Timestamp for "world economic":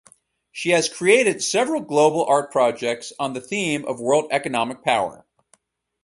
4.01-4.83